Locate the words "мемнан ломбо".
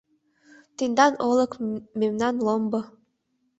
1.99-2.81